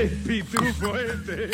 [0.00, 1.50] ¡Qué pitufo este!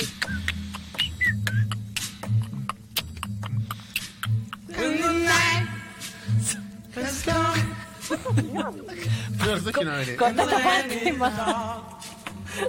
[9.38, 10.14] Flor, ¿sabes que no viene?
[10.14, 11.80] Con esta parte más.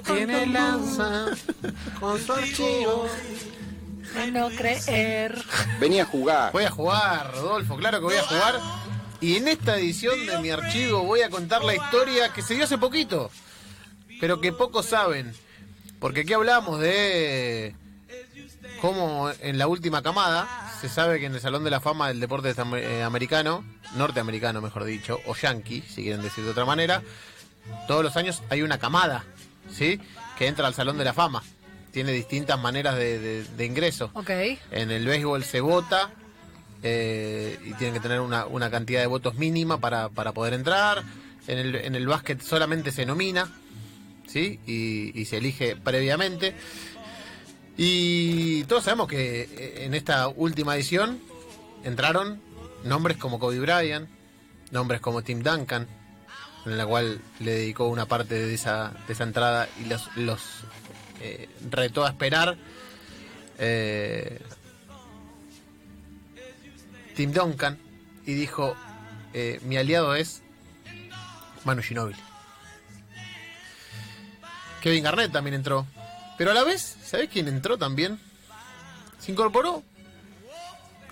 [0.04, 1.28] Tiene lanza
[2.00, 3.08] con su archivo.
[4.32, 5.40] No creer.
[5.80, 6.54] Venía a jugar.
[6.54, 8.56] Voy a jugar, Rodolfo, claro que voy a jugar.
[9.22, 12.64] Y en esta edición de mi archivo voy a contar la historia que se dio
[12.64, 13.30] hace poquito,
[14.20, 15.36] pero que pocos saben.
[16.00, 17.76] Porque aquí hablamos de
[18.82, 20.48] cómo en la última camada
[20.80, 23.64] se sabe que en el Salón de la Fama del Deporte eh, Americano,
[23.96, 27.02] norteamericano mejor dicho, o yankee, si quieren decir de otra manera,
[27.88, 29.24] todos los años hay una camada,
[29.72, 30.00] ¿sí?
[30.38, 31.44] Que entra al Salón de la Fama.
[31.92, 34.12] Tiene distintas maneras de, de- de ingreso.
[34.14, 34.30] Ok.
[34.72, 36.12] En el béisbol se vota
[36.84, 41.04] eh, y tienen que tener una, una cantidad de votos mínima para, para poder entrar.
[41.48, 43.50] En el, en el básquet solamente se nomina,
[44.28, 44.60] ¿sí?
[44.68, 46.54] Y, se elige previamente.
[47.76, 51.20] Y todos sabemos que eh, en esta última edición
[51.84, 52.42] entraron
[52.84, 54.10] nombres como Kobe Bryant,
[54.72, 55.88] nombres como Tim Duncan,
[56.66, 60.44] en la cual le dedicó una parte de esa, de esa entrada y los,
[61.22, 62.58] eh, retó a esperar.
[63.60, 64.40] Eh,
[67.16, 67.78] Tim Duncan
[68.26, 68.76] y dijo,
[69.64, 70.42] mi aliado es
[71.64, 72.27] Manu Ginóbili.
[74.82, 75.86] Kevin Garnett también entró.
[76.38, 78.20] Pero a la vez, ¿sabés quién entró también?
[79.20, 79.84] Se incorporó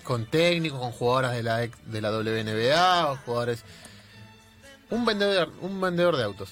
[0.04, 3.64] con técnicos, con jugadoras de la, de la WNBA, o jugadores...
[4.88, 6.50] Un vendedor, un vendedor de autos.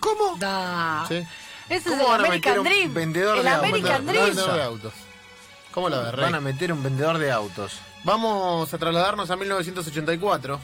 [0.00, 0.36] ¿Cómo?
[0.38, 1.04] Da.
[1.06, 1.16] Sí.
[1.68, 2.94] Ese es ¿Cómo el American Dream.
[2.94, 3.68] vendedor el de autos?
[3.68, 4.24] American Un Dream.
[4.24, 4.92] vendedor de autos.
[5.72, 7.74] ¿Cómo lo de Van a meter un vendedor de autos.
[8.02, 10.58] Vamos a trasladarnos a 1984.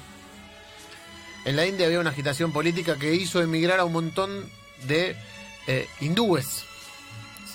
[1.45, 4.51] En la India había una agitación política que hizo emigrar a un montón
[4.85, 5.17] de
[5.67, 6.65] eh, hindúes.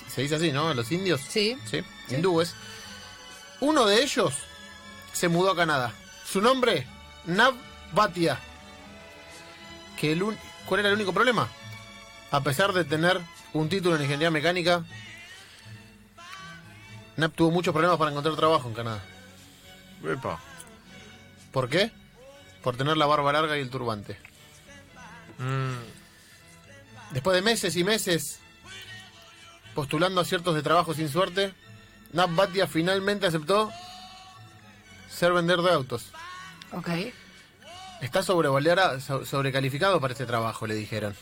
[0.08, 0.72] Se dice así, ¿no?
[0.74, 1.20] Los indios.
[1.28, 1.56] Sí.
[1.70, 2.54] Sí, hindúes.
[3.60, 4.34] Uno de ellos
[5.12, 5.92] se mudó a Canadá.
[6.26, 6.86] Su nombre,
[7.26, 7.54] Nav
[7.92, 8.38] Bhatia.
[9.98, 11.48] Que el un- ¿Cuál era el único problema?
[12.30, 13.20] A pesar de tener
[13.52, 14.84] un título en ingeniería mecánica,
[17.16, 19.02] Nav tuvo muchos problemas para encontrar trabajo en Canadá.
[20.04, 20.40] Epa.
[21.52, 21.90] ¿Por qué?
[22.62, 24.18] Por tener la barba larga y el turbante.
[25.38, 25.74] Mm,
[27.12, 28.40] Después de meses y meses
[29.74, 31.54] postulando a ciertos de trabajo sin suerte,
[32.12, 33.70] Nat Batia finalmente aceptó
[35.10, 36.10] ser vendedor de autos.
[36.72, 36.88] Ok.
[38.00, 41.14] Está sobrecalificado para este trabajo, le dijeron.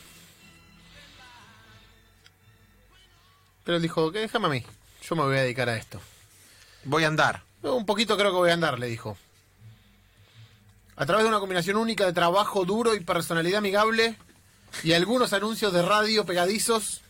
[3.63, 4.63] Pero él dijo, que déjame a mí,
[5.03, 6.01] yo me voy a dedicar a esto.
[6.83, 7.43] voy a andar.
[7.61, 9.15] Un poquito creo que voy a andar, le dijo.
[10.95, 14.17] A través de una combinación única de trabajo duro y personalidad amigable
[14.83, 17.01] y algunos anuncios de radio pegadizos,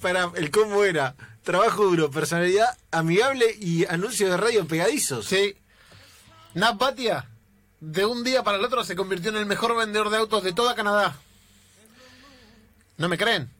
[0.00, 5.26] Para, el combo era trabajo duro, personalidad amigable y anuncio de radio pegadizos.
[5.26, 5.56] sí.
[6.54, 7.26] Nat Batia,
[7.80, 10.52] de un día para el otro, se convirtió en el mejor vendedor de autos de
[10.52, 11.16] toda Canadá.
[12.96, 13.50] ¿No me creen?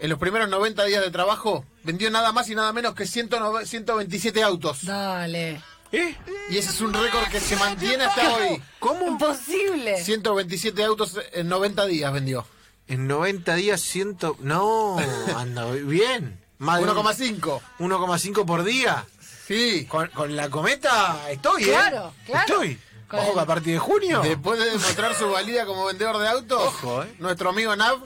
[0.00, 3.66] En los primeros 90 días de trabajo, vendió nada más y nada menos que 109
[3.66, 4.84] 127 autos.
[4.84, 5.60] Dale.
[5.92, 6.16] ¿Eh?
[6.50, 8.62] Y ese es un récord que se mantiene hasta hoy.
[8.78, 9.06] ¿Cómo?
[9.06, 10.02] Imposible.
[10.02, 12.46] 127 autos en 90 días vendió.
[12.88, 14.36] En 90 días ciento...
[14.40, 14.96] No,
[15.36, 16.40] anda bien.
[16.58, 17.60] Más de un- 1,5.
[17.78, 19.04] 1,5 por día.
[19.46, 19.86] Sí.
[19.86, 21.66] Con, con la cometa estoy, ¿eh?
[21.68, 22.40] Claro, claro.
[22.48, 22.78] Estoy.
[23.08, 24.20] Con Ojo el- que a partir de junio...
[24.22, 27.14] Después de demostrar su valía como vendedor de autos, Ojo, eh.
[27.18, 27.98] nuestro amigo Nav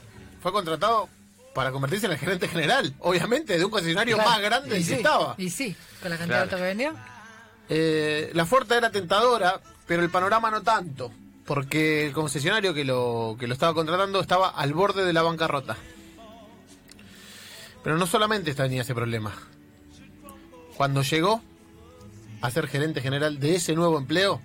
[0.43, 1.09] fue contratado
[1.55, 4.31] para convertirse en el gerente general, obviamente, de un concesionario Claro.
[4.31, 5.35] más grande Y del sí, que estaba.
[5.39, 6.43] Y sí, con la cantidad de Claro.
[6.45, 7.16] autos que vendió.
[7.69, 11.10] Eh, la oferta era tentadora, pero el panorama no tanto,
[11.44, 15.77] porque el concesionario que lo, que lo estaba contratando estaba al borde de la bancarrota.
[17.82, 19.32] Pero no solamente tenía ese problema.
[20.77, 21.43] Cuando llegó
[22.41, 24.41] a ser gerente general de ese nuevo empleo,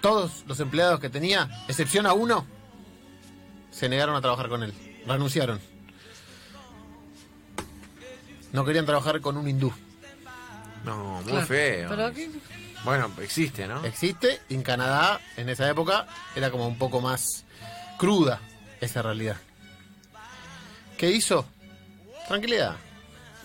[0.00, 2.46] todos los empleados que tenía, excepción a uno,
[3.70, 4.72] se negaron a trabajar con él,
[5.06, 5.60] renunciaron.
[8.52, 9.72] No querían trabajar con un hindú.
[10.84, 11.46] No, muy Claro.
[11.46, 11.88] feo.
[11.90, 12.30] Pero ¿qué?
[12.84, 13.84] Bueno, existe, ¿no?
[13.84, 17.44] existe y en Canadá en esa época era como un poco más
[17.98, 18.40] cruda
[18.80, 19.36] esa realidad.
[20.96, 21.44] ¿Qué hizo?
[22.28, 22.76] Tranquilidad.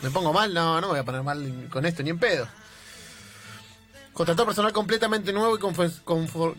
[0.01, 0.53] ¿Me pongo mal?
[0.53, 2.47] No, no me voy a poner mal con esto ni en pedo.
[4.13, 5.59] Contrató personal completamente nuevo y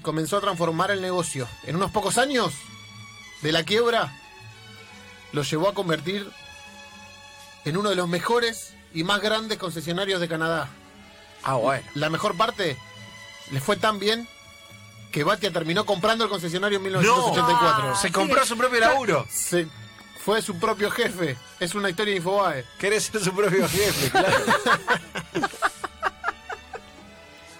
[0.02, 1.46] comenzó a transformar el negocio.
[1.64, 2.52] En unos pocos años
[3.42, 4.12] de la quiebra,
[5.32, 6.28] lo llevó a convertir
[7.64, 10.68] en uno de los mejores y más grandes concesionarios de Canadá.
[11.42, 11.86] Ah, bueno.
[11.94, 12.76] La mejor parte
[13.50, 14.28] le fue tan bien
[15.12, 17.88] que Batia terminó comprando el concesionario en 1984.
[17.90, 19.26] No, se compró su propio laburo.
[19.30, 19.68] Se-
[20.24, 21.36] fue su propio jefe.
[21.60, 22.64] Es una historia de Infobae.
[22.78, 24.36] Querés ser su propio jefe, claro.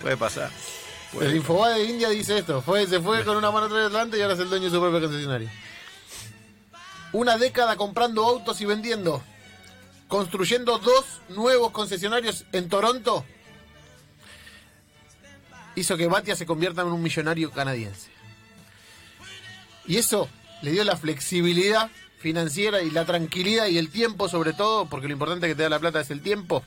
[0.00, 0.50] Puede pasar.
[1.20, 2.60] El Infobae de India dice esto.
[2.62, 4.80] Fue, se fue con una mano atrás adelante y ahora es el dueño de su
[4.80, 5.48] propio concesionario.
[7.12, 9.22] Una década comprando autos y vendiendo.
[10.08, 13.24] Construyendo dos nuevos concesionarios en Toronto.
[15.76, 18.10] Hizo que Batia se convierta en un millonario canadiense.
[19.86, 20.28] Y eso
[20.62, 25.12] le dio la flexibilidad financiera y la tranquilidad y el tiempo sobre todo, porque lo
[25.12, 26.62] importante que te da la plata es el tiempo,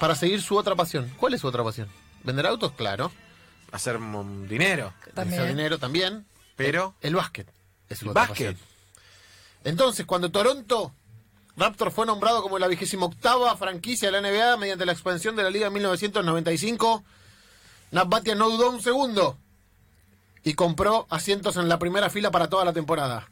[0.00, 1.12] para seguir su otra pasión.
[1.18, 1.88] ¿Cuál es su otra pasión?
[2.24, 2.72] ¿Vender autos?
[2.72, 3.12] Claro.
[3.70, 3.98] Hacer
[4.48, 4.92] dinero.
[5.14, 5.40] También.
[5.40, 6.26] Hacer dinero también.
[6.56, 7.48] Pero- El, el básquet.
[7.88, 8.52] Es su El otra básquet.
[8.54, 8.68] pasión.
[9.64, 10.94] Entonces, cuando Toronto
[11.56, 15.44] Raptor fue nombrado como la vigésima octava franquicia de la NBA mediante la expansión de
[15.44, 17.04] la liga en 1995,
[17.92, 19.38] Nat Batia no dudó un segundo
[20.42, 23.30] y compró asientos en la primera fila para toda la temporada.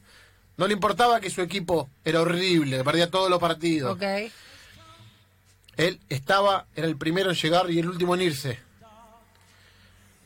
[0.57, 3.97] No le importaba que su equipo era horrible, perdía todos los partidos.
[3.97, 4.31] Ok.
[5.77, 8.61] Él estaba, era el primero en llegar y el último en irse.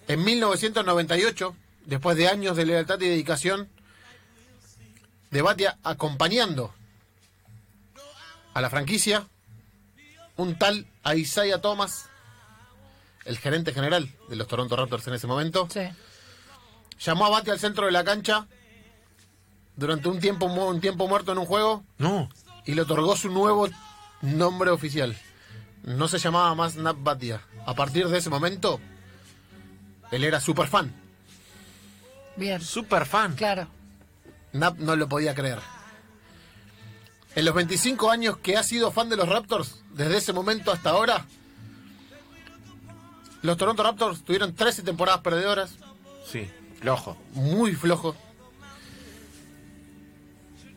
[0.09, 1.57] En 1998,
[1.87, 3.69] después de años de lealtad y dedicación,
[5.31, 6.75] de Batia acompañando
[8.57, 9.27] a la franquicia,
[10.37, 12.09] un tal Isaiah Thomas,
[13.27, 15.83] el gerente general de los Toronto Raptors en ese momento, Sí.
[16.99, 18.47] llamó a Batia al centro de la cancha
[19.77, 22.31] durante un tiempo, un tiempo muerto en un juego No.
[22.65, 23.69] y le otorgó su nuevo
[24.23, 25.15] nombre oficial.
[25.83, 27.43] No se llamaba más Nat Batia.
[27.67, 28.81] A partir de ese momento,
[30.11, 30.95] él era super fan.
[32.37, 32.63] Bien.
[32.63, 33.35] Super fan.
[33.37, 33.69] Claro.
[34.53, 35.59] Nap no lo podía creer.
[37.37, 40.91] En los 25 años que ha sido fan de los Raptors, desde ese momento hasta
[40.91, 41.27] ahora,
[43.43, 45.73] los Toronto Raptors tuvieron 13 temporadas perdedoras,
[46.27, 46.49] Sí.
[46.81, 47.17] Flojo.
[47.35, 48.17] muy flojos.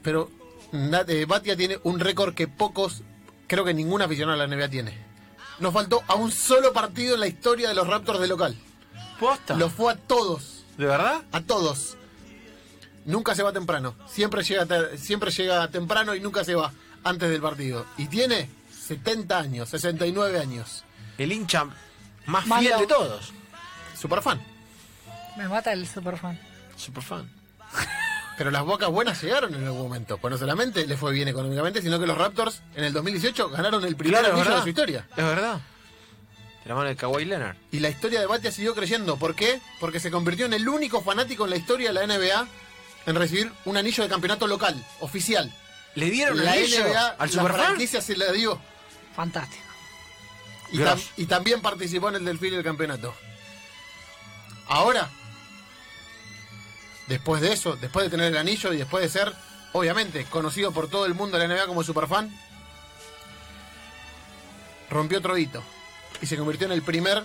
[0.03, 0.29] Pero
[0.73, 3.01] eh, Batia tiene un récord que pocos,
[3.47, 4.97] creo que ningún aficionado a la NBA tiene.
[5.59, 8.55] Nos faltó a un solo partido en la historia de los Raptors de local.
[9.19, 9.55] ¿Posta?
[9.55, 11.23] Lo fue a todos, ¿De verdad?
[11.31, 11.97] a todos.
[13.09, 13.95] Nunca se va temprano.
[14.07, 16.71] Siempre llega, siempre llega temprano y nunca se va
[17.03, 17.85] antes del partido.
[17.97, 18.47] Y tiene
[18.87, 20.83] 70 años, 69 años.
[21.17, 21.65] El hincha
[22.27, 22.61] más Malo.
[22.61, 23.33] fiel de todos.
[23.99, 24.39] Super fan.
[25.37, 26.39] Me mata el superfan.
[26.77, 27.29] Super fan.
[28.37, 30.19] Pero las bocas buenas llegaron en algún momento.
[30.19, 33.83] Pues no solamente le fue bien económicamente, sino que los Raptors en el 2018 ganaron
[33.85, 35.07] el primer Claro, anillo de su historia.
[35.17, 35.59] Es verdad.
[36.63, 37.55] De la mano de Kawhi Leonard.
[37.71, 39.17] Y la historia de Batia siguió creyendo.
[39.17, 39.59] ¿Por qué?
[39.79, 42.47] Porque se convirtió en el único fanático en la historia de la NBA
[43.05, 45.51] en recibir un anillo de campeonato local, oficial.
[45.95, 47.65] ¿Le dieron la el anillo NBA, al la Superfan?
[47.65, 48.61] franquicia se la dio.
[49.15, 49.63] Fantástico.
[50.71, 50.95] Y, Grosso.
[50.97, 53.13] tam- y también participó en el desfile del campeonato.
[54.67, 55.09] Ahora,
[57.07, 59.33] después de eso, después de tener el anillo y después de ser,
[59.73, 62.29] obviamente, conocido por todo el mundo de la NBA como superfan,
[64.89, 65.63] rompió otro hito
[66.21, 67.23] y se convirtió en el primer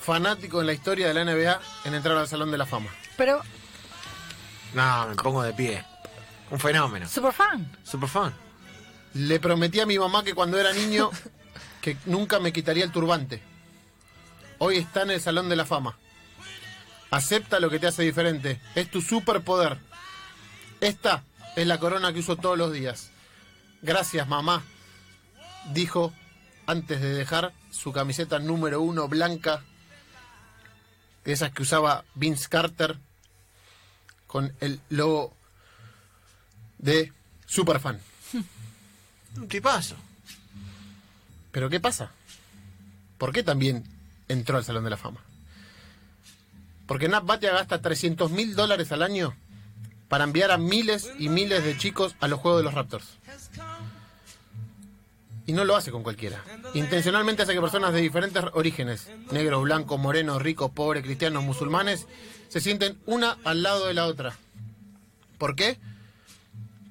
[0.00, 2.90] fanático en la historia de la NBA en entrar al Salón de la Fama.
[3.16, 3.42] Pero,
[4.74, 5.84] No, me pongo de pie.
[6.50, 7.08] Un fenómeno.
[7.08, 7.70] superfan.
[7.84, 8.34] Super fan.
[9.14, 11.10] Le prometí a mi mamá que cuando era niño
[11.80, 13.42] que nunca me quitaría el turbante.
[14.58, 15.96] Hoy está en el Salón de la Fama.
[17.10, 18.60] Acepta lo que te hace diferente.
[18.74, 19.78] Es tu superpoder.
[20.80, 21.22] Esta
[21.56, 23.10] es la corona que uso todos los días.
[23.82, 24.62] Gracias, mamá.
[25.72, 26.12] Dijo
[26.66, 29.62] antes de dejar su camiseta número uno blanca.
[31.24, 32.98] De esas que usaba Vince Carter.
[34.28, 35.34] Con el logo
[36.78, 37.12] de
[37.46, 37.98] Superfan.
[39.36, 39.96] Un tipazo.
[41.50, 42.12] Pero ¿qué pasa?
[43.18, 43.82] ¿Por qué también
[44.28, 45.20] entró al Salón de la Fama?
[46.86, 49.34] Porque Nat Batia gasta 300 mil dólares al año
[50.08, 53.18] para enviar a miles y miles de chicos a los Juegos de los Raptors.
[55.48, 56.44] Y no lo hace con cualquiera.
[56.74, 62.06] Intencionalmente hace que personas de diferentes orígenes, negros, blancos, morenos, ricos, pobres, cristianos, musulmanes,
[62.50, 64.36] se sienten una al lado de la otra.
[65.38, 65.78] ¿Por qué?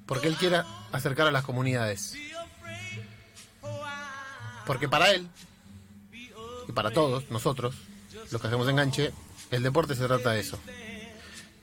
[0.06, 2.16] Porque él quiere acercar a las comunidades.
[4.66, 5.28] Porque para él,
[6.66, 7.76] y para todos nosotros,
[8.32, 9.12] los que hacemos enganche,
[9.52, 10.58] el deporte se trata de eso.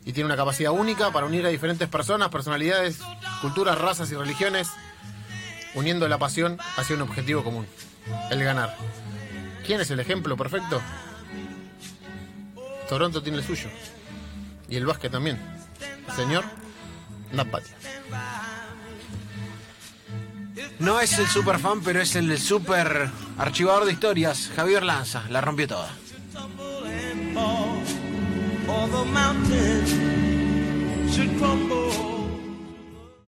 [0.05, 2.99] Y tiene una capacidad única para unir a diferentes personas, personalidades,
[3.41, 4.69] culturas, razas y religiones,
[5.75, 7.67] uniendo la pasión hacia un objetivo común,
[8.31, 8.75] el ganar.
[9.65, 10.81] ¿Quién es el ejemplo perfecto?
[12.89, 13.69] Toronto tiene el suyo.
[14.69, 15.39] Y el básquet también.
[16.15, 16.45] Señor
[17.31, 17.75] Nat Batia.
[20.79, 24.51] No es el super fan, pero es el super archivador de historias.
[24.55, 25.89] Javier Lanza, la rompió toda.
[28.67, 29.91] all the mountains
[31.15, 32.14] should crumble